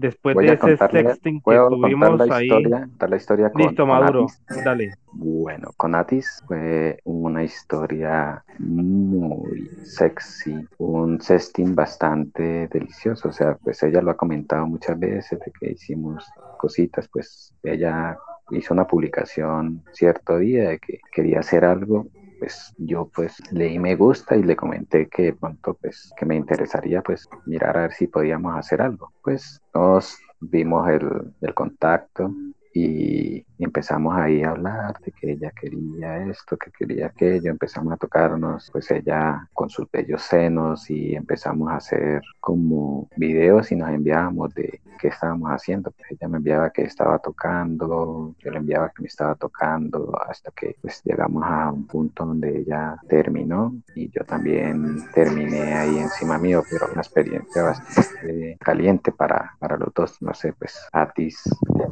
[0.00, 2.46] Después Voy de ese sexting que tuvimos la ahí.
[2.46, 4.26] historia, la historia con, Listo, Maduro,
[4.64, 4.94] dale.
[5.12, 13.28] Bueno, con Atis fue una historia muy sexy, un sexting bastante delicioso.
[13.28, 16.26] O sea, pues ella lo ha comentado muchas veces de que hicimos
[16.56, 18.16] cositas, pues ella
[18.52, 22.06] hizo una publicación cierto día de que quería hacer algo.
[22.40, 26.36] Pues yo pues leí me gusta y le comenté que de pronto pues que me
[26.36, 29.12] interesaría pues mirar a ver si podíamos hacer algo.
[29.22, 32.34] Pues nos dimos el, el contacto
[32.72, 37.96] y empezamos ahí a hablar de que ella quería esto, que quería aquello, empezamos a
[37.96, 43.90] tocarnos, pues ella con sus bellos senos y empezamos a hacer como videos y nos
[43.90, 48.90] enviábamos de qué estábamos haciendo, pues ella me enviaba que estaba tocando, yo le enviaba
[48.90, 54.10] que me estaba tocando, hasta que pues llegamos a un punto donde ella terminó y
[54.10, 60.20] yo también terminé ahí encima mío, pero una experiencia bastante caliente para, para los dos,
[60.20, 61.42] no sé, pues Atis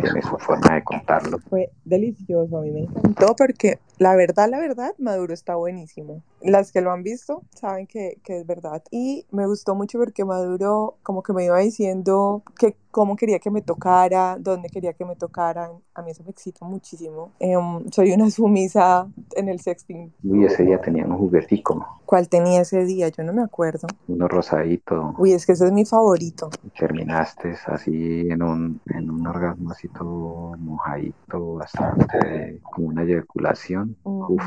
[0.00, 1.38] tiene su forma de contarlo.
[1.84, 6.22] Delicioso, a mí me encantó porque la verdad, la verdad, Maduro está buenísimo.
[6.42, 8.82] Las que lo han visto saben que, que es verdad.
[8.90, 13.50] Y me gustó mucho porque Maduro como que me iba diciendo que cómo quería que
[13.50, 15.70] me tocara, dónde quería que me tocaran.
[15.94, 17.30] A mí eso me excita muchísimo.
[17.38, 20.12] Em, soy una sumisa en el sexting.
[20.24, 23.08] Uy, ese día tenía un juguetico, ¿Cuál tenía ese día?
[23.08, 23.86] Yo no me acuerdo.
[24.08, 26.48] uno rosadito, Uy, es que ese es mi favorito.
[26.64, 33.96] y terminaste así en un, en un orgasmo así todo mojadito, bastante como una eyaculación.
[34.04, 34.42] Uf.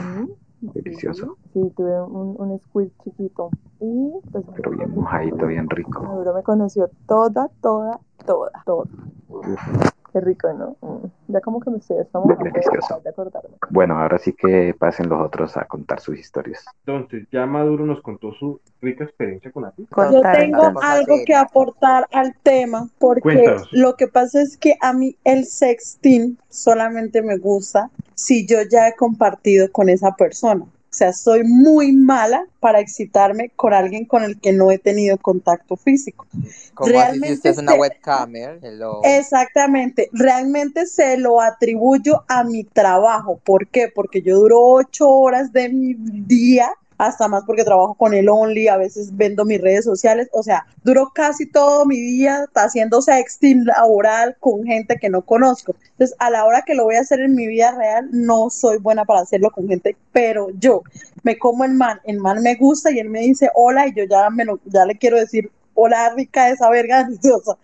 [0.61, 1.37] Delicioso.
[1.53, 3.49] Sí, tuve un, un squirt chiquito.
[3.79, 6.03] Y pues pero bien mojadito, bien rico.
[6.03, 8.85] Maduro me conoció toda, toda, toda, toda.
[9.29, 9.91] Uf.
[10.13, 10.75] Qué rico, ¿no?
[10.81, 11.07] Mm.
[11.29, 13.55] Ya como que me estoy de acordarme.
[13.69, 16.65] Bueno, ahora sí que pasen los otros a contar sus historias.
[16.85, 19.87] Entonces, ya Maduro nos contó su rica experiencia con Atis.
[20.11, 23.69] Yo tengo algo que aportar al tema, porque Cuéntanos.
[23.71, 28.89] lo que pasa es que a mí el sexting solamente me gusta si yo ya
[28.89, 30.65] he compartido con esa persona.
[30.91, 35.17] O sea, soy muy mala para excitarme con alguien con el que no he tenido
[35.17, 36.27] contacto físico.
[36.73, 38.59] Como así si Realmente usted es una webcamer?
[38.61, 38.99] Hello.
[39.05, 43.39] Exactamente, realmente se lo atribuyo a mi trabajo.
[43.41, 43.87] ¿Por qué?
[43.87, 46.69] Porque yo duro ocho horas de mi día,
[47.01, 50.67] hasta más porque trabajo con el Only, a veces vendo mis redes sociales, o sea,
[50.83, 55.75] duro casi todo mi día haciendo sexting laboral con gente que no conozco.
[55.93, 58.77] Entonces, a la hora que lo voy a hacer en mi vida real, no soy
[58.77, 60.83] buena para hacerlo con gente, pero yo
[61.23, 64.03] me como el man, el man me gusta y él me dice hola y yo
[64.03, 65.49] ya, me ya le quiero decir
[65.83, 67.57] hola rica esa verga deliciosa.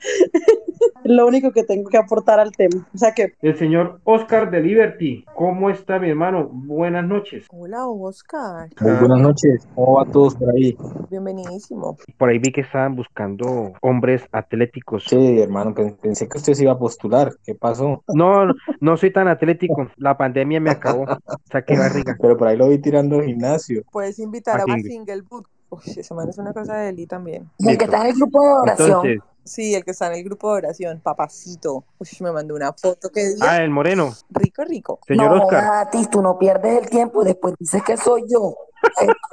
[1.03, 2.81] Es lo único que tengo que aportar al tema.
[2.93, 5.25] O sea que El señor Oscar de Liberty.
[5.35, 6.49] ¿Cómo está mi hermano?
[6.51, 7.45] Buenas noches.
[7.51, 8.69] Hola, Oscar.
[8.81, 10.75] Muy buenas noches, ¿cómo va todos por ahí?
[11.09, 11.97] Bienvenidísimo.
[12.17, 15.05] Por ahí vi que estaban buscando hombres atléticos.
[15.07, 18.03] Sí, hermano, pen- pensé que usted se iba a postular, ¿qué pasó?
[18.13, 18.47] No,
[18.81, 19.87] no soy tan atlético.
[19.97, 21.05] La pandemia me acabó.
[21.51, 22.17] Saqué barriga.
[22.19, 23.83] Pero por ahí lo vi tirando al gimnasio.
[23.91, 24.89] Puedes invitar A a, Single.
[24.91, 25.45] Single Boot.
[25.69, 27.49] Uy, ese man es una cosa de Eli también.
[27.59, 28.89] El que está en el grupo de oración.
[28.89, 31.85] Entonces, Sí, el que está en el grupo de oración, papacito.
[31.99, 33.45] Uy, me mandó una foto que día.
[33.49, 34.13] ah, el moreno.
[34.29, 34.99] Rico, rico.
[35.07, 35.63] Señor no, Oscar.
[35.63, 38.55] Natis, tú no pierdes el tiempo y después dices que soy yo.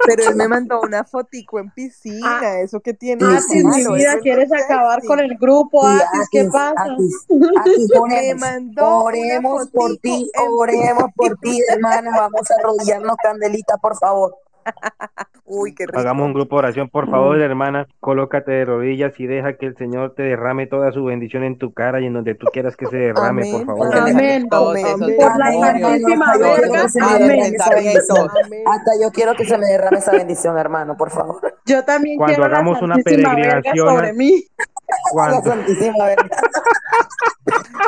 [0.05, 2.59] Pero él me mandó una fotico en piscina.
[2.61, 3.25] Eso que tiene.
[3.25, 5.85] Ah, Atis, mi vida, ¿quieres acabar con el grupo?
[5.85, 6.73] Atis, ¿qué pasa?
[6.77, 7.25] Atis,
[7.59, 12.11] Atis, Me oremos, mandó oremos una por ti, oremos por ti, hermana.
[12.15, 14.44] Vamos a arrodillarnos, Candelita, por favor.
[15.47, 15.99] Uy, qué rico.
[15.99, 17.87] Hagamos un grupo de oración, por favor, hermana.
[17.99, 21.71] Colócate de rodillas y deja que el Señor te derrame toda su bendición en tu
[21.71, 23.95] cara y en donde tú quieras que se derrame, por favor.
[23.95, 24.47] Amén.
[24.49, 25.99] Por la demonios.
[25.99, 26.81] santísima Hasta yo quiero verga.
[26.83, 27.19] que se me Amén.
[27.27, 28.27] derrame esa bendición.
[28.45, 28.63] Amén.
[28.65, 31.41] Hasta yo quiero que se me derrame esa bendición, hermano, por favor.
[31.65, 34.43] Yo también Cuando quiero hagamos la una peregrinación sobre mí.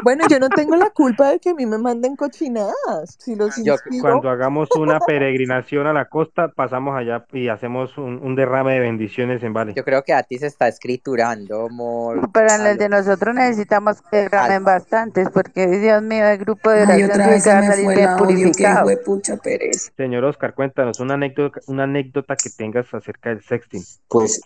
[0.03, 3.17] Bueno, yo no tengo la culpa de que a mí me manden cochinadas.
[3.17, 7.97] Si los Yo- inspiro, cuando hagamos una peregrinación a la costa, pasamos allá y hacemos
[7.97, 9.73] un, un derrame de bendiciones en Vale.
[9.75, 12.29] Yo creo que a ti se está escriturando, amor.
[12.31, 16.81] Pero en el de nosotros necesitamos que derramen bastantes, porque Dios mío, el grupo de
[16.81, 18.85] Ay, oración otra tiene vez que se me fue bien que purificado.
[18.85, 19.91] huepucha pereza.
[19.97, 23.83] Señor Oscar, cuéntanos una anécdota, una anécdota que tengas acerca del sexting.
[24.07, 24.41] Pues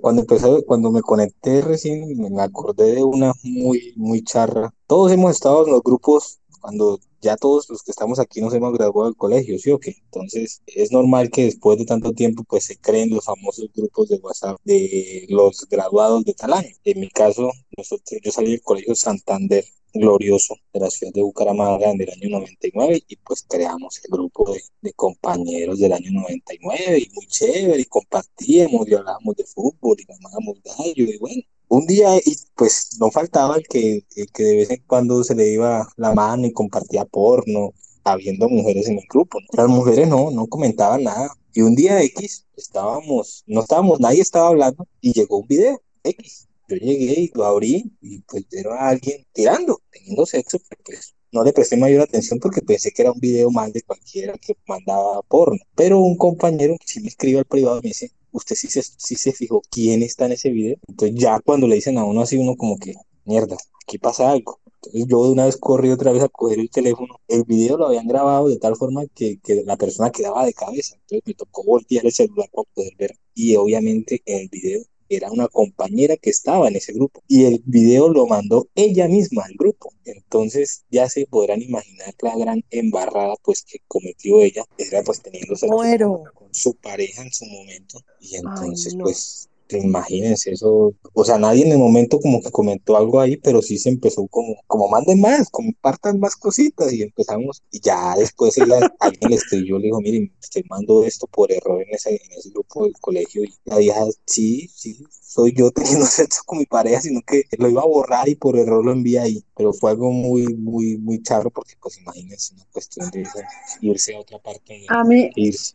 [0.00, 4.72] cuando empezó, cuando me conecté recién, me acordé de una muy, muy charra.
[4.86, 8.72] Todos hemos estado en los grupos cuando ya todos los que estamos aquí nos hemos
[8.72, 9.96] graduado del colegio, ¿sí o qué?
[10.04, 14.16] Entonces es normal que después de tanto tiempo pues se creen los famosos grupos de
[14.16, 16.70] WhatsApp de los graduados de tal año.
[16.84, 21.90] En mi caso, nosotros, yo salí del colegio Santander glorioso de la ciudad de Bucaramanga
[21.90, 26.98] en el año 99 y pues creamos el grupo de, de compañeros del año 99
[26.98, 31.86] y muy chévere y compartíamos y hablábamos de fútbol y mamábamos gallo y bueno, un
[31.86, 35.48] día, y pues no faltaba el que, el que de vez en cuando se le
[35.52, 37.72] iba la mano y compartía porno,
[38.04, 39.38] habiendo mujeres en el grupo.
[39.40, 39.62] ¿no?
[39.62, 41.30] Las mujeres no, no comentaban nada.
[41.52, 46.48] Y un día X, estábamos, no estábamos, nadie estaba hablando y llegó un video X.
[46.68, 51.44] Yo llegué y lo abrí y pues era alguien tirando, teniendo sexo, pero pues no
[51.44, 55.22] le presté mayor atención porque pensé que era un video mal de cualquiera que mandaba
[55.22, 55.58] porno.
[55.74, 59.32] Pero un compañero sí me escribe al privado me dice, usted sí se, sí se
[59.32, 60.76] fijó quién está en ese video.
[60.86, 62.94] Entonces ya cuando le dicen a uno así, uno como que,
[63.24, 64.60] mierda, aquí pasa algo.
[64.76, 67.20] Entonces yo de una vez corrí otra vez a coger el teléfono.
[67.28, 70.96] El video lo habían grabado de tal forma que, que la persona quedaba de cabeza.
[70.96, 73.18] Entonces me tocó voltear el celular para poder ver.
[73.34, 77.62] Y obviamente en el video era una compañera que estaba en ese grupo y el
[77.64, 79.85] video lo mandó ella misma al grupo.
[80.06, 85.20] Entonces ya se podrán imaginar la gran embarrada pues que cometió ella, era pues
[85.68, 86.22] Muero.
[86.32, 89.04] con su pareja en su momento y entonces no.
[89.04, 93.62] pues imagínense eso, o sea, nadie en el momento como que comentó algo ahí, pero
[93.62, 98.56] sí se empezó como, como manden más, compartan más cositas y empezamos, y ya después
[98.58, 102.32] ella- alguien le escribió, le dijo, miren, estoy mando esto por error en ese, en
[102.38, 106.66] ese grupo del colegio y la vieja, sí, sí, soy yo teniendo sexo con mi
[106.66, 109.90] pareja, sino que lo iba a borrar y por error lo envié ahí, pero fue
[109.90, 113.46] algo muy, muy, muy charro porque pues imagínense una cuestión de esa,
[113.80, 115.74] irse a otra parte A mí, irse.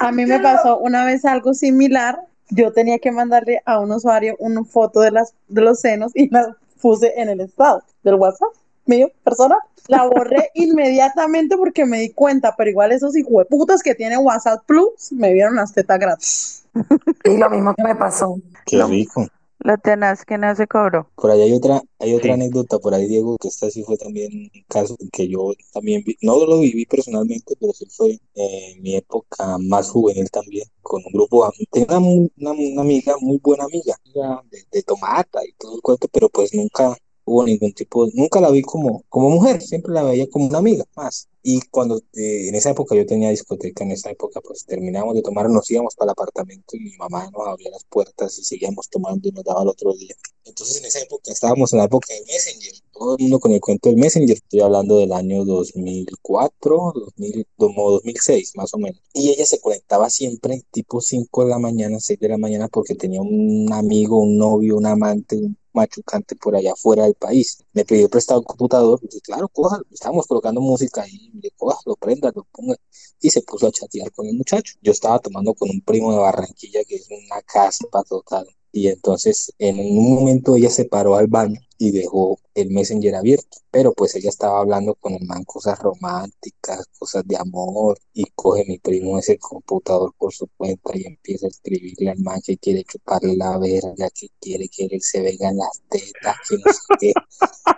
[0.00, 2.18] a mí me pasó una vez algo similar.
[2.50, 6.28] Yo tenía que mandarle a un usuario una foto de, las, de los senos y
[6.30, 8.50] la puse en el estado del WhatsApp
[8.86, 9.56] mío, persona.
[9.88, 15.12] La borré inmediatamente porque me di cuenta, pero igual esos hijueputas que tienen WhatsApp Plus
[15.12, 16.64] me vieron las tetas gratis.
[17.24, 18.38] Y lo mismo que me pasó.
[18.66, 19.26] Qué rico.
[19.64, 21.10] Lo tenaz que no se cobró.
[21.16, 22.34] Por ahí hay otra, hay otra Sí.
[22.34, 26.16] anécdota por ahí, Diego, que esta sí fue también un caso que yo también vi,
[26.22, 31.12] no lo viví personalmente, pero sí fue en mi época más juvenil también, con un
[31.12, 35.76] grupo, tenía una, una, una amiga, muy buena amiga, amiga de, de tomata y todo
[35.76, 39.92] el cuento, pero pues nunca hubo ningún tipo, nunca la vi como, como mujer, siempre
[39.92, 41.28] la veía como una amiga más.
[41.46, 45.22] Y cuando eh, en esa época yo tenía discoteca, en esa época pues terminábamos de
[45.22, 48.88] tomar, nos íbamos para el apartamento y mi mamá nos abría las puertas y seguíamos
[48.88, 50.14] tomando y nos daba el otro día.
[50.46, 53.60] Entonces en esa época estábamos en la época del Messenger, todo el mundo con el
[53.60, 59.02] cuento del Messenger, estoy hablando del año 2004, 2000, como 2006 más o menos.
[59.12, 62.94] Y ella se conectaba siempre tipo 5 de la mañana, 6 de la mañana porque
[62.94, 67.58] tenía un amigo, un novio, un amante, un machucante por allá fuera del país.
[67.72, 71.96] Me pidió prestado un computador, y dije, claro, cójalo, estábamos colocando música ahí, le cójalo,
[71.96, 72.76] préndalo, ponga.
[73.20, 74.74] Y se puso a chatear con el muchacho.
[74.82, 78.46] Yo estaba tomando con un primo de Barranquilla que es una caspa total.
[78.74, 83.58] Y entonces en un momento ella se paró al baño y dejó el Messenger abierto,
[83.70, 88.64] pero pues ella estaba hablando con el man cosas románticas, cosas de amor, y coge
[88.66, 92.82] mi primo ese computador por su cuenta y empieza a escribirle al man que quiere
[92.82, 96.80] chuparle la verga, que quiere que él se venga en las tetas, que no sé
[96.98, 97.12] qué.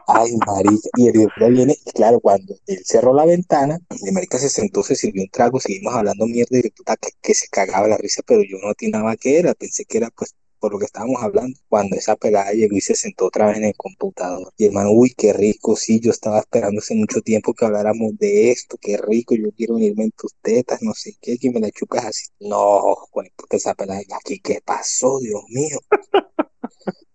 [0.06, 4.38] Ay, marica, y el hijo viene, y claro, cuando él cerró la ventana, el marica
[4.38, 7.48] se sentó, se sirvió un trago, seguimos hablando mierda, y de puta que, que se
[7.48, 10.78] cagaba la risa, pero yo no atinaba qué era, pensé que era pues por lo
[10.78, 14.52] que estábamos hablando, cuando esa pelada llegó y se sentó otra vez en el computador.
[14.56, 18.50] Y hermano, uy, qué rico, sí, yo estaba esperando hace mucho tiempo que habláramos de
[18.50, 21.70] esto, qué rico, yo quiero unirme en tus tetas, no sé qué, que me la
[21.70, 22.26] chucas así.
[22.40, 22.82] No,
[23.12, 25.78] porque esa pelada, aquí, ¿qué pasó, Dios mío?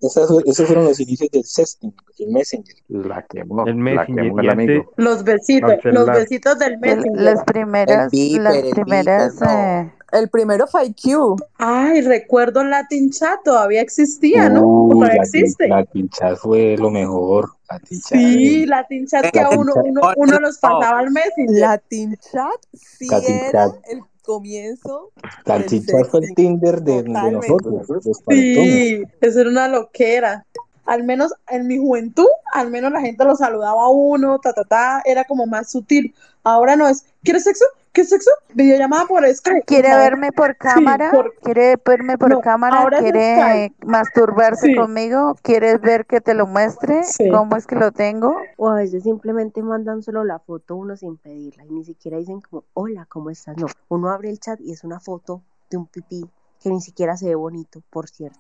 [0.03, 2.75] Esos, esos fueron los inicios del sexting, el Messenger.
[2.87, 4.91] La quemó, El la Messenger, quemó y el amigo.
[4.97, 7.21] Los besitos, los besitos del El- Messenger.
[7.21, 9.47] las primeras, las primeras, no.
[9.51, 11.37] eh, El primero fue IQ.
[11.57, 14.61] Ay, recuerdo Latin Chat, todavía existía, ¿no?
[14.61, 15.67] Uy, Todavía existe.
[15.67, 17.51] la tinchada fue lo mejor.
[17.69, 18.21] La tinchada.
[18.21, 21.59] Sí, Latin Chat que a uno, uno, uno los pasaba al Messenger.
[21.59, 23.75] Latin Chat sí Latin era Chat.
[23.89, 25.11] el comienzo.
[25.45, 26.35] La del tinchada fue el.
[26.35, 27.87] Tinder de, nosotros.
[28.27, 30.45] Sí, eso era una loquera.
[30.85, 34.63] Al menos en mi juventud, al menos la gente lo saludaba a uno, ta, ta,
[34.63, 36.13] ta, era como más sutil.
[36.43, 37.65] Ahora no es, ¿quieres sexo?
[37.93, 38.31] ¿Qué sexo?
[38.53, 39.63] Videollamada por Skype.
[39.63, 44.75] quiere No, verme por cámara, por- quiere verme por No, cámara, quiere masturbarse Sí.
[44.75, 47.29] conmigo, quieres ver que te lo muestre, Sí.
[47.29, 48.33] cómo es que lo tengo.
[48.57, 52.39] O a veces simplemente mandan solo la foto uno sin pedirla y ni siquiera dicen
[52.41, 53.57] como, hola, ¿cómo estás?
[53.57, 56.25] No, uno abre el chat y es una foto de un pipí
[56.61, 58.37] que ni siquiera se ve bonito, por cierto.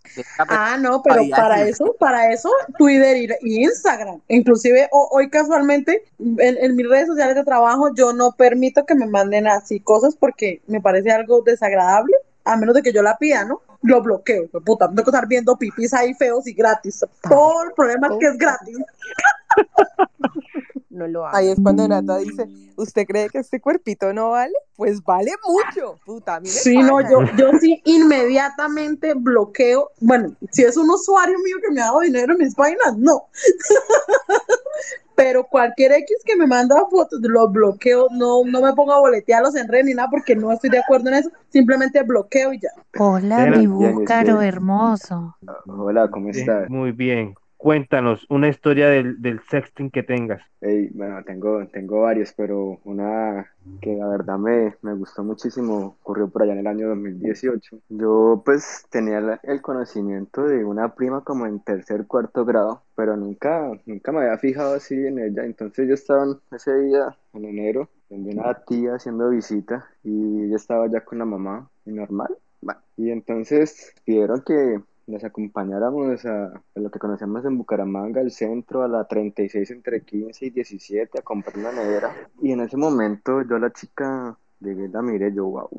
[0.47, 4.21] Ah, no, pero para eso, para eso, Twitter y, Instagram.
[4.27, 8.95] Inclusive ho- hoy casualmente en, en mis redes sociales de trabajo yo no permito que
[8.95, 13.17] me manden así cosas porque me parece algo desagradable, a menos de que yo la
[13.17, 13.61] pida, ¿no?
[13.83, 17.03] Lo bloqueo, puta, no tengo que estar viendo pipis ahí feos y gratis.
[17.27, 18.77] Todo el problema es que es gratis.
[20.89, 21.37] No lo haga.
[21.37, 24.53] Ahí es cuando Nata dice, ¿usted cree que este cuerpito no vale?
[24.75, 29.91] Pues vale mucho, puta, a mí me Sí, no, yo, yo sí inmediatamente bloqueo.
[29.99, 33.25] Bueno, si es un usuario mío que me ha dado dinero en mis páginas, no.
[35.15, 39.55] Pero cualquier X que me manda fotos, los bloqueo, no, no me pongo a boletearlos
[39.55, 41.29] en red ni nada porque no estoy de acuerdo en eso.
[41.49, 42.69] Simplemente bloqueo y ya.
[42.97, 45.37] Hola, mi búcaro hermoso.
[45.67, 46.67] Hola, ¿cómo estás?
[46.69, 47.35] muy bien.
[47.61, 50.41] Cuéntanos una historia del, del sexting que tengas.
[50.61, 53.51] Ey, bueno, tengo, tengo varios, pero una
[53.81, 57.81] que la verdad me, me gustó muchísimo ocurrió por allá en el año 2018.
[57.89, 63.71] Yo pues tenía el conocimiento de una prima como en tercer, cuarto grado, pero nunca,
[63.85, 65.45] nunca me había fijado así en ella.
[65.45, 70.87] Entonces yo estaba ese día, en enero, donde una tía haciendo visita y ella estaba
[70.87, 72.35] ya con la mamá, y normal.
[72.59, 78.31] Bueno, y entonces pidieron que nos acompañáramos a, a lo que conocemos en Bucaramanga, el
[78.31, 82.15] centro, a la 36 entre 15 y 17, a comprar una nevera.
[82.41, 85.69] Y en ese momento yo a la chica llegué, la miré, yo, wow,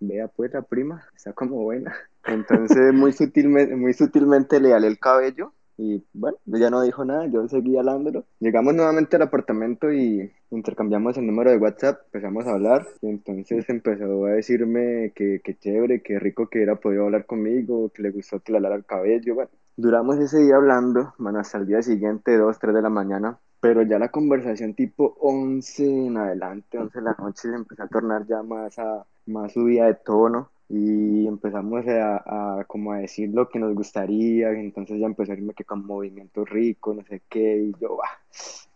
[0.00, 1.94] vea pues la prima, está como buena.
[2.24, 7.26] Entonces muy sutilmente, muy sutilmente le alé el cabello y bueno, ella no dijo nada,
[7.26, 8.24] yo seguí halándolo.
[8.40, 13.68] Llegamos nuevamente al apartamento y intercambiamos el número de WhatsApp, empezamos a hablar y entonces
[13.68, 18.10] empezó a decirme que, que chévere, que rico que hubiera podido hablar conmigo, que le
[18.10, 19.34] gustó que le alara el cabello.
[19.34, 23.38] Bueno, duramos ese día hablando, bueno, hasta el día siguiente, 2, 3 de la mañana,
[23.60, 27.88] pero ya la conversación tipo 11 en adelante, 11 de la noche, se empezó a
[27.88, 33.30] tornar ya más, a, más subida de tono y empezamos a, a como a decir
[33.32, 37.04] lo que nos gustaría, y entonces ya empezó a irme que con movimientos ricos, no
[37.04, 38.08] sé qué, y yo, bah,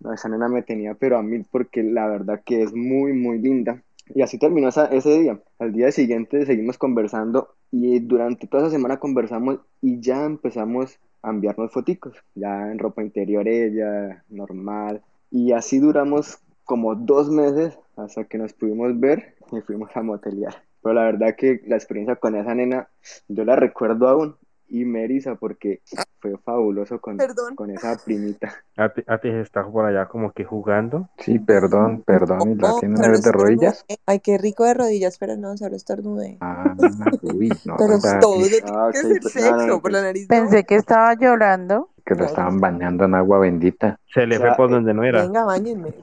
[0.00, 3.38] no, esa nena me tenía pero a mil porque la verdad que es muy, muy
[3.38, 3.82] linda.
[4.14, 5.40] Y así terminó esa- ese día.
[5.58, 11.30] Al día siguiente seguimos conversando y durante toda esa semana conversamos y ya empezamos a
[11.30, 15.02] enviarnos foticos, ya en ropa interior ella, normal.
[15.30, 20.69] Y así duramos como dos meses hasta que nos pudimos ver y fuimos a motelear.
[20.82, 22.88] Pero la verdad que la experiencia con esa nena,
[23.28, 24.36] yo la recuerdo aún
[24.70, 25.82] y me eriza porque
[26.20, 27.56] fue fabuloso con, Perdón.
[27.56, 28.54] con esa primita.
[28.76, 31.08] Ati, Ati está por allá como que jugando.
[31.18, 33.84] Sí, perdón, perdón, y la No, tiene solo una vez de rodillas.
[34.06, 36.38] Ay, qué rico de rodillas, pero no, solo estornudé.
[36.40, 36.74] Ah,
[37.22, 40.04] uy, no, Pero todo tiene ah, que ok, ser pues, sexo, no, por la pues,
[40.04, 40.36] nariz no.
[40.36, 41.90] Pensé que estaba llorando.
[42.06, 43.98] que lo estaban bañando en agua bendita.
[44.14, 45.22] Se le O fue sea, por eh, donde no era.
[45.22, 45.94] Venga, bañenme.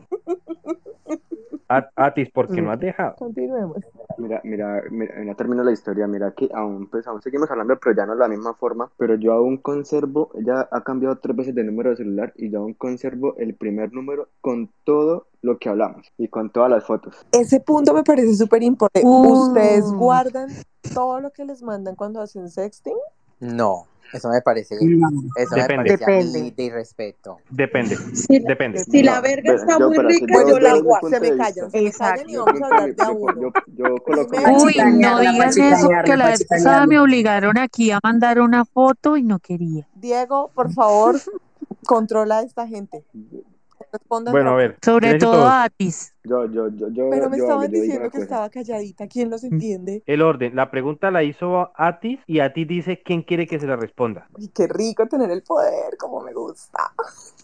[1.67, 3.15] Atis, ¿por qué no has dejado?
[3.15, 3.77] Continuemos.
[4.17, 7.95] Mira, mira, mira, ya termino la historia, mira que aún, pues aún seguimos hablando, pero
[7.95, 11.55] ya no de la misma forma, pero yo aún conservo, ella ha cambiado tres veces
[11.55, 15.69] de número de celular y yo aún conservo el primer número con todo lo que
[15.69, 17.15] hablamos y con todas las fotos.
[17.31, 19.07] Ese punto me parece súper importante.
[19.07, 19.47] Uh.
[19.47, 20.49] ¿Ustedes guardan
[20.93, 22.97] todo lo que les mandan cuando hacen sexting?
[23.39, 25.09] No, eso me parece, No.
[25.35, 25.91] eso Depende.
[25.91, 27.37] me parece de irrespeto.
[27.49, 28.79] Depende, Si, depende.
[28.79, 31.81] si la verga ve- está yo, muy rica, yo- la punto Se me callan, se
[31.81, 32.13] me Exacto.
[32.21, 33.53] callan y yo, vamos a hablar de a yo, uno.
[33.75, 37.99] yo, coloco mi- Uy, no pa' eso, que la vez pasada me obligaron aquí a
[38.03, 39.87] mandar una foto y no quería.
[39.93, 41.15] Diego, por favor,
[41.85, 43.03] controla a esta gente.
[43.91, 45.51] Respondan Bueno, a ver, Sobre todo todos.
[45.51, 46.13] Atis.
[46.23, 49.07] yo, yo, yo, yo, Pero me yo estaban yo diciendo que estaba calladita.
[49.07, 50.03] ¿Quién los entiende?
[50.05, 53.75] El orden, la pregunta la hizo Atis y Atis dice quién quiere que se la
[53.75, 54.27] responda.
[54.37, 56.91] Uy, qué rico tener el poder, como me gusta.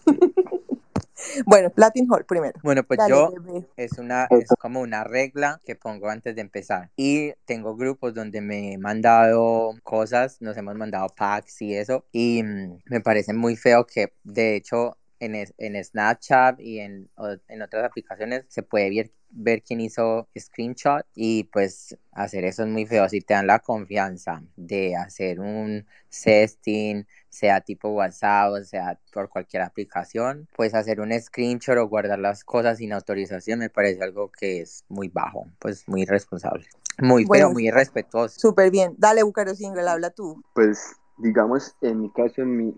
[1.46, 2.58] bueno, Latin Hall primero.
[2.62, 3.66] Bueno, pues Dale, yo bebé.
[3.76, 6.90] es una, es como una regla que pongo antes de empezar.
[6.96, 12.04] Y tengo grupos donde me he mandado cosas, nos hemos mandado packs y eso.
[12.12, 17.08] Y mm, me parece muy feo que, de hecho, en, es- en Snapchat y en,
[17.48, 21.04] en otras aplicaciones se puede ver, ver quién hizo screenshot.
[21.14, 23.08] Y pues hacer eso es muy feo.
[23.08, 29.28] Si te dan la confianza de hacer un sexting, sea tipo WhatsApp, o sea por
[29.28, 34.30] cualquier aplicación, pues hacer un screenshot o guardar las cosas sin autorización me parece algo
[34.30, 36.66] que es muy bajo, pues muy irresponsable.
[36.98, 38.40] Muy Bueno, muy irrespetuoso.
[38.40, 38.94] súper bien.
[38.98, 40.40] Dale, Bucaro Single, habla tú.
[40.54, 42.74] Pues, digamos, en mi caso, en mi,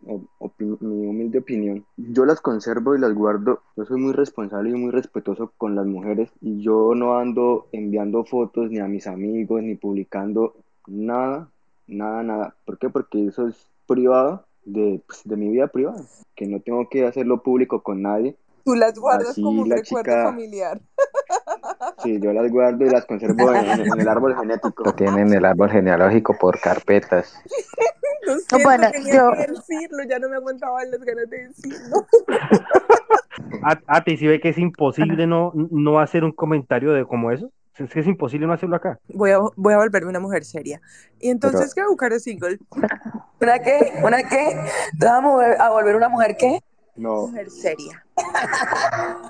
[0.81, 3.63] mi humilde opinión, yo las conservo y las guardo.
[3.77, 8.25] Yo soy muy responsable y muy respetuoso con las mujeres y yo no ando enviando
[8.25, 10.55] fotos ni a mis amigos ni publicando
[10.87, 11.49] nada,
[11.87, 12.55] nada, nada.
[12.65, 12.91] ¿Por qué?
[12.91, 16.03] Porque eso es privado de, pues, de mi vida privada,
[16.35, 18.37] que no tengo que hacerlo público con nadie.
[18.65, 20.81] Tú las guardas Así como un la recuerdo chica- familiar.
[22.03, 24.85] Sí, yo las guardo y las conservo en, en el árbol genético.
[24.85, 27.41] Lo tienen en el árbol genealógico por carpetas.
[28.27, 32.07] Lo siento, Bueno, tenía yo- que decirlo, ya no me aguantaba las ganas de decirlo.
[33.63, 37.51] A- Atis, si ve que es imposible no, no hacer un comentario de como eso.
[37.79, 38.99] Es que es imposible no hacerlo acá.
[39.13, 40.81] Voy a, voy a volverme una mujer seria.
[41.21, 42.59] Y entonces, ¿qué Bucaro Single?
[43.41, 43.93] ¿Una qué?
[44.03, 44.57] ¿Una qué?
[44.99, 46.61] ¿Te vas a, mover- a volver una mujer qué?
[46.97, 48.03] No, Mujer seria.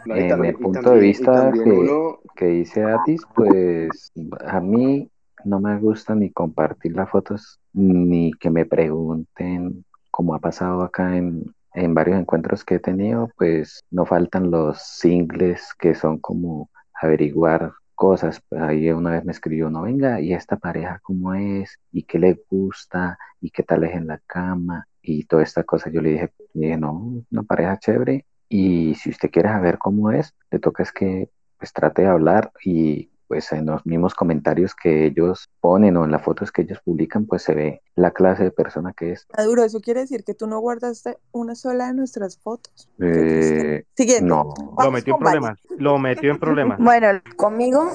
[0.05, 2.85] no, y En también, el y punto de también, y vista que, uno, que dice
[2.85, 4.12] Atis, pues
[4.47, 5.11] a mí
[5.45, 11.16] no me gusta ni compartir las fotos, ni que me pregunten, como ha pasado acá
[11.16, 16.71] en, en varios encuentros que he tenido, pues no faltan los singles que son como
[17.00, 18.40] averiguar cosas.
[18.52, 21.78] Ahí una vez me escribió, no, venga, ¿y esta pareja cómo es?
[21.93, 23.19] ¿Y qué le gusta?
[23.40, 24.87] ¿Y qué tal es en la cama?
[25.02, 25.90] Y toda esta cosa.
[25.90, 28.26] Yo le dije, le dije, no, una pareja chévere.
[28.49, 32.52] Y si usted quiere saber cómo es, le toca es que pues trate de hablar
[32.64, 36.78] y pues en los mismos comentarios que ellos ponen o en las fotos que ellos
[36.85, 39.26] publican, pues se ve la clase de persona que es.
[39.37, 42.88] Maduro, eso quiere decir que tú no guardaste una sola de nuestras fotos.
[43.00, 44.25] Eh, Siguiente.
[44.25, 45.38] no, Lo metió en Vale.
[45.38, 45.59] problemas.
[45.78, 46.78] Lo metió en problemas.
[46.87, 47.90] Bueno, ¿Conmigo?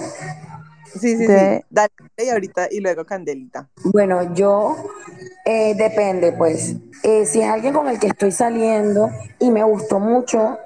[0.86, 1.64] Sí, sí, sí.
[1.70, 3.70] Dale, y ahorita, y luego Candelita.
[3.86, 4.76] Bueno, yo
[5.46, 6.76] eh, depende, pues.
[7.04, 9.10] Eh, si es alguien con el que estoy saliendo
[9.40, 10.58] y me gustó mucho,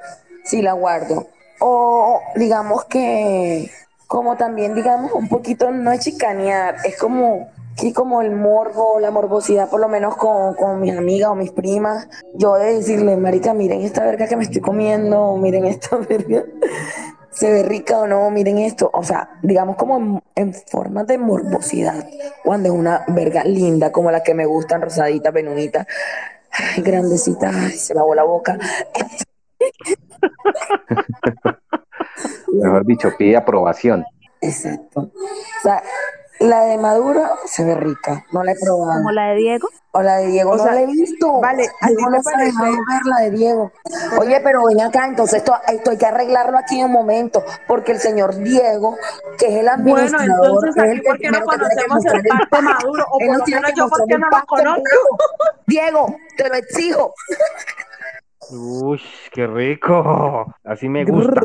[0.43, 1.27] sí la guardo.
[1.59, 3.69] O digamos que,
[4.15, 9.11] como también, digamos, un poquito, no es chicanear, es como que como el morbo, la
[9.11, 12.07] morbosidad, por lo menos con, con mis amigas o mis primas.
[12.33, 16.45] Yo de decirle, marica, miren esta verga que me estoy comiendo, miren esta verga
[17.29, 21.17] se ve rica o no, miren esto, o sea, digamos como en, en forma de
[21.17, 22.07] morbosidad,
[22.45, 25.85] cuando es una verga linda como la que me gustan, rosadita, penudita,
[26.77, 28.57] grandecita, se me lavó la boca.
[32.51, 34.03] mejor dicho, pide aprobación.
[34.41, 35.01] Exacto.
[35.01, 35.81] O sea,
[36.39, 38.93] la de Maduro se ve rica, no la he probado.
[38.99, 39.69] Como la de Diego.
[39.97, 41.39] O la de Diego O no sea, la he visto.
[41.39, 42.81] vale, ¿a ti te no se ha dejado parece?
[42.89, 43.71] ver la de Diego.
[44.19, 47.93] Oye, pero ven acá, entonces esto, esto hay que arreglarlo aquí en un momento, porque
[47.93, 48.97] el señor Diego,
[49.37, 51.87] que es el Bueno, administrador, entonces que es aquí el que por qué no conocemos
[51.95, 54.81] mostrar el pacto maduro, o por lo menos yo por qué no lo conozco.
[55.65, 57.13] Diego, te lo exijo.
[58.51, 60.53] Uy, qué rico.
[60.63, 61.41] Así me gusta.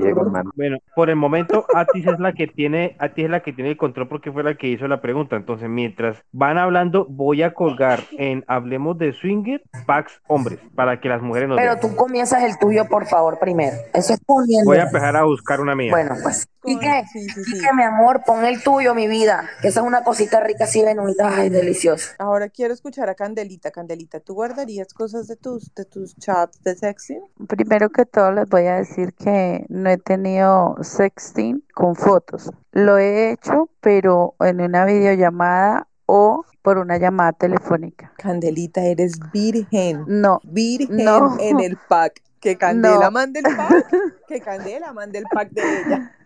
[0.54, 3.76] Bueno, por el momento, Atis es la que tiene, Atis es la que tiene el
[3.76, 5.36] control porque fue la que hizo la pregunta.
[5.36, 11.08] Entonces, mientras van hablando, voy a colgar en Hablemos de Swinger packs hombres para que
[11.08, 11.80] las mujeres nos Pero vean.
[11.80, 13.76] tú comienzas el tuyo, por favor, primero.
[13.94, 14.68] Eso es poniendo.
[14.68, 15.90] Voy a empezar a buscar una mía.
[15.92, 16.46] Bueno, pues.
[16.62, 17.52] Quique, Sí, sí, sí.
[17.54, 19.48] Quique, mi amor, pon el tuyo, mi vida.
[19.62, 22.14] Esa es una cosita rica así, venudita, ay, deliciosa.
[22.18, 23.70] Ahora quiero escuchar a Candelita.
[23.70, 27.22] Candelita, ¿tú guardarías cosas de tus, de tus chats de sexting?
[27.48, 32.50] primero que todo les voy a decir que no he tenido sexting con fotos.
[32.72, 38.12] Lo he hecho, pero en una videollamada o por una llamada telefónica.
[38.18, 40.04] Candelita, eres virgen.
[40.06, 41.36] No, Virgen No.
[41.40, 42.20] en el pack.
[42.40, 43.10] Que Candela No.
[43.10, 43.86] mande el pack.
[44.28, 46.16] Que Candela mande el pack de ella.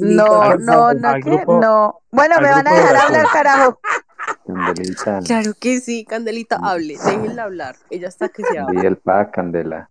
[0.00, 2.00] No, no, no, grupo- no.
[2.10, 3.78] Bueno, me van a de dejar hablar, carajo.
[4.46, 7.76] Candelita, Claro que sí, Candelita, hable, déjenla hablar.
[7.90, 8.80] Ella está que se habla.
[8.80, 9.88] di el pack, Candela.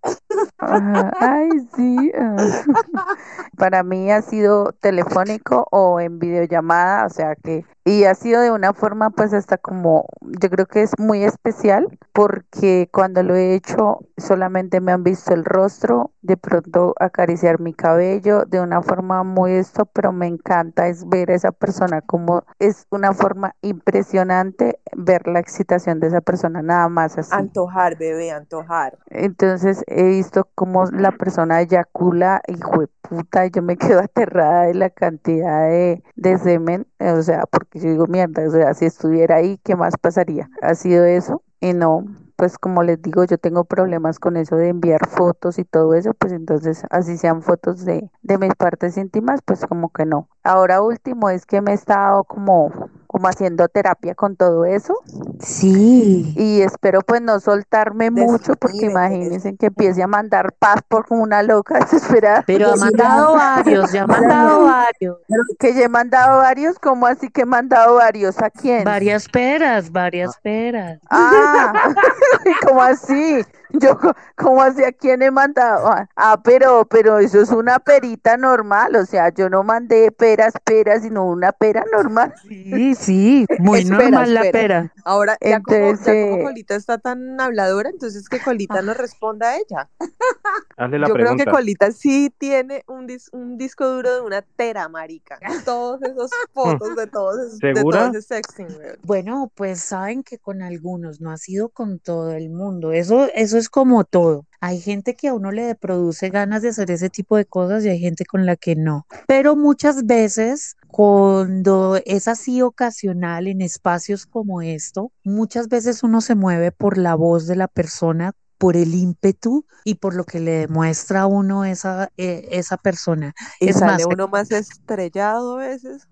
[0.58, 2.12] Ajá, Ay, sí.
[3.58, 8.52] Para mí ha sido telefónico o en videollamada, o sea que, y ha sido de
[8.52, 13.56] una forma pues hasta como, yo creo que es muy especial porque cuando lo he
[13.56, 19.24] hecho solamente me han visto el rostro, de pronto acariciar mi cabello de una forma
[19.24, 24.80] muy esto, pero me encanta es ver a esa persona como es una forma impresionante
[24.96, 27.32] ver la excitación de esa persona, nada más así.
[27.34, 28.98] Antojar, bebé, antojar.
[29.08, 34.76] Entonces he visto cómo la persona eyacula, hijo de puta, yo me quedo aterrada de
[34.76, 39.36] la cantidad de, de semen, o sea, porque yo digo, mierda, o sea, si estuviera
[39.38, 40.50] ahí, ¿qué más pasaría?
[40.62, 42.06] Ha sido eso, y no,
[42.36, 46.14] pues como les digo, yo tengo problemas con eso de enviar fotos y todo eso,
[46.16, 50.28] pues entonces, así sean fotos de, de mis partes íntimas, pues como que no.
[50.44, 52.72] Ahora último es que me he estado como,
[53.06, 54.96] como haciendo terapia con todo eso.
[55.44, 56.34] Sí.
[56.38, 61.24] Y espero pues no soltarme mucho porque imagínense que empiece a mandar paz por como
[61.24, 62.44] una loca desesperada.
[62.46, 65.18] Pero ha mandado varios, ya ha mandado varios.
[65.60, 68.42] Que ya he mandado varios, ¿cómo así que he mandado varios?
[68.42, 68.84] ¿A quién?
[68.84, 71.00] Varias peras, varias peras.
[71.10, 71.74] Ah,
[72.68, 73.42] ¿cómo así?
[73.74, 73.98] Yo,
[74.36, 75.88] ¿cómo así a quién he mandado?
[75.88, 80.54] Ah, Ah, pero, pero eso es una perita normal, o sea, yo no mandé peras,
[80.66, 82.34] peras, sino una pera normal.
[82.48, 84.82] Sí, sí, muy Espera, normal la espera.
[84.82, 84.94] pera.
[85.06, 89.52] Ahora, ya como, Entonces, ya como Colita está tan habladora, entonces que Colita nos responda
[89.52, 89.90] a ella.
[90.78, 91.46] Hazle la Yo creo pregunta.
[91.46, 95.38] que Colita sí tiene un, dis- un disco duro de una tera, marica.
[95.66, 98.08] Todos esos fotos de todos esos, de ¿Segura?
[98.08, 98.98] ese sexting, weón.
[99.04, 102.92] Bueno, pues saben que con algunos, no ha sido con todo el mundo.
[102.92, 104.46] Eso, eso es como todo.
[104.64, 107.90] Hay gente que a uno le produce ganas de hacer ese tipo de cosas y
[107.90, 109.08] hay gente con la que no.
[109.28, 116.36] Pero muchas veces, cuando es así ocasional en espacios como esto, muchas veces uno se
[116.36, 120.52] mueve por la voz de la persona por el ímpetu y por lo que le
[120.52, 123.34] demuestra a uno esa, eh, esa persona.
[123.60, 126.08] Y Es sale más, uno más estrellado a veces.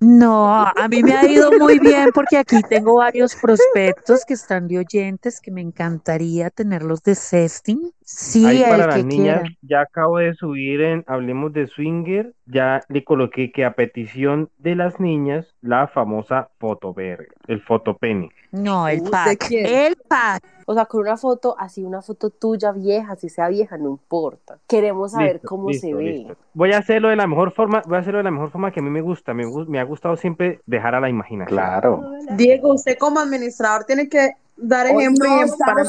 [0.00, 4.68] no, a mí me ha ido muy bien porque aquí tengo varios prospectos que están
[4.68, 7.92] de oyentes que me encantaría tenerlos de sexting.
[8.14, 12.82] Sí, Ahí para el las niñas, ya acabo de subir en Hablemos de Swinger, ya
[12.88, 18.30] le coloqué que a petición de las niñas, la famosa fotoverga, el fotopene.
[18.52, 20.44] No, el ¿Usted pack, el pack.
[20.66, 24.58] O sea, con una foto, así una foto tuya vieja, si sea vieja, no importa.
[24.68, 26.04] Queremos saber Listo, cómo se listo, ve.
[26.04, 26.36] listo.
[26.52, 28.80] Voy a hacerlo de la mejor forma, voy a hacerlo de la mejor forma que
[28.80, 29.32] a mí me gusta.
[29.32, 31.56] Me, me ha gustado siempre dejar a la imaginación.
[31.56, 32.10] Claro.
[32.36, 35.84] Diego, usted como administrador tiene que dar Hoy ejemplo y no para a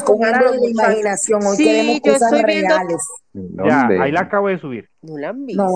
[0.52, 3.02] de la imaginación, hoy Sí, queremos yo cosas estoy viendo- reales.
[4.00, 4.88] Ahí la acabo de subir.
[5.02, 5.62] No la han visto.
[5.62, 5.70] No,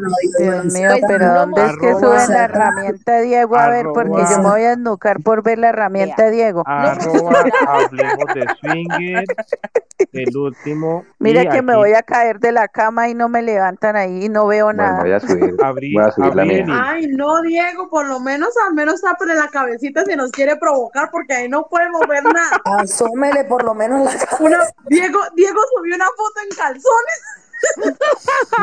[0.00, 3.56] no, Dios, mío, Pues pero ¿dónde es que suben la herramienta de Diego?
[3.56, 6.62] A ver, porque yo me voy a esnucar por ver la herramienta de Diego.
[6.66, 9.24] Arroba Hablemos de Swinger,
[10.12, 11.04] el último.
[11.18, 14.28] Mira que me voy a caer de la cama y no me levantan ahí y
[14.28, 15.00] no veo Bueno, nada.
[15.00, 16.62] voy a subir, Abrí- voy a subir la abrí mía.
[16.62, 16.78] el link.
[16.84, 21.10] Ay, no, Diego, por lo menos, al menos tápale la cabecita si nos quiere provocar,
[21.10, 22.60] porque ahí no podemos ver nada.
[22.82, 24.10] Asómele por lo menos la.
[24.40, 27.03] Una, Diego, Diego subió una foto en calzones.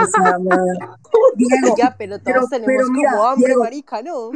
[0.01, 0.37] O sea.
[1.35, 3.63] Diego, Ya, pero todos pero- tenemos pero mira, como hambre, Diego.
[3.63, 4.31] marica, ¿no?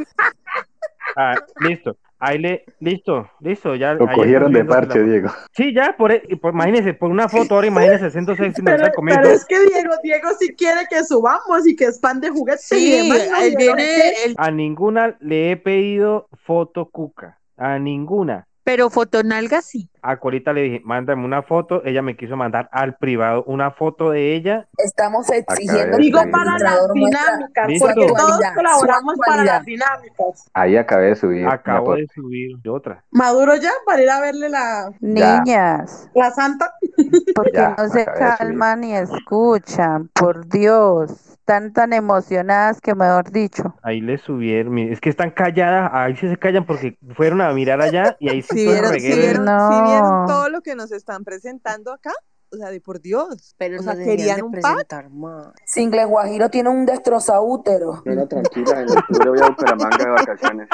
[1.16, 1.96] Ah, listo.
[2.18, 3.92] Ahí le, listo, listo, ya.
[3.94, 5.28] Lo ahí cogieron de parche, la- Diego.
[5.54, 8.76] Sí, ya, por, e- por- imagínese, por una foto, ahora imagínese siendo sexy, me lo
[8.76, 9.22] Pero, está comiendo.
[9.22, 12.72] pero es que Diego, Diego sí quiere que subamos y que es pan de juguetes
[12.72, 13.28] y Sí, demás.
[13.30, 13.36] ¿no?
[13.42, 17.38] él viene, él- A ninguna le he pedido foto cuca.
[17.58, 18.46] A ninguna.
[18.66, 19.88] Pero fotonalga sí.
[20.02, 21.84] A Corita le dije, mándame una foto.
[21.84, 24.66] Ella me quiso mandar al privado una foto de ella.
[24.78, 30.50] estamos exigiendo Digo, para las dinámicas, porque todos colaboramos para las dinámicas.
[30.52, 31.46] Ahí acabé de subir.
[31.46, 33.04] Acabo de subir de otra.
[33.12, 34.90] Maduro ya para ir a verle la.
[34.98, 36.74] Niñas, la santa.
[37.36, 43.76] porque Ya, no se calman ni escuchan, por Dios, están tan emocionadas que mejor dicho.
[43.84, 44.78] Ahí le subieron.
[44.78, 45.88] Es que están calladas.
[45.94, 48.98] Ahí sí se callan porque fueron a mirar allá y ahí sí el vieron, si
[48.98, 49.16] reguero.
[49.22, 49.84] vieron, No.
[49.86, 52.10] vieron todo lo que nos están presentando acá,
[52.52, 53.54] o sea, de por Dios.
[53.58, 54.62] Pero o sea, nos deberían querían de un pack.
[54.74, 55.48] presentar más.
[55.64, 58.02] Single Guajiro tiene un destrozaútero.
[58.04, 60.68] No, no, tranquila, en octubre voy a Bucaramanga de vacaciones.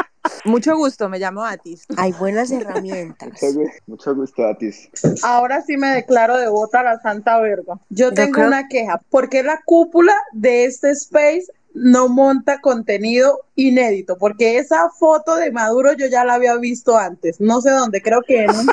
[0.44, 1.84] Mucho gusto, me llamo Atis.
[1.96, 3.28] Hay buenas herramientas.
[3.28, 4.88] Mucho, gu- mucho gusto, Atis.
[5.22, 7.74] Ahora sí me declaro devota a la santa verga.
[7.90, 9.00] Yo Yo tengo creo- una queja.
[9.10, 14.16] ¿Por qué la cúpula de este space no monta contenido inédito?
[14.18, 17.40] Porque esa foto de Maduro yo ya la había visto antes.
[17.40, 18.66] No sé dónde, creo que en, un-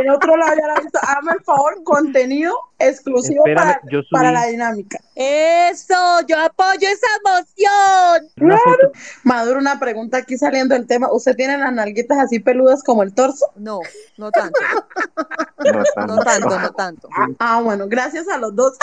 [0.00, 0.74] en otro lado ya la.
[0.74, 5.00] Hazme el favor, contenido exclusivo Espérame, para, yo subí para la dinámica.
[5.14, 5.94] Eso,
[6.26, 7.06] yo apoyo esa
[8.40, 8.92] una foto.
[9.24, 11.12] Maduro, una pregunta aquí saliendo del tema.
[11.12, 13.46] ¿Usted tiene las nalguitas así peludas como el torso?
[13.56, 13.80] No,
[14.16, 14.60] no tanto,
[15.58, 16.14] No tanto.
[16.14, 17.08] no tanto, no tanto.
[17.38, 18.76] Ah, bueno, gracias a los dos.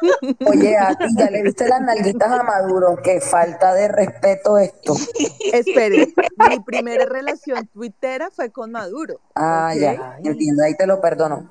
[0.46, 2.96] Oye, a ti ya le viste las nalguitas a Maduro.
[3.02, 4.94] Qué falta de respeto esto.
[5.52, 9.20] Espere, mi primera relación tuitera fue con Maduro.
[9.34, 9.80] Ah, Ok.
[9.80, 11.46] ya, entiendo, ahí te lo perdono.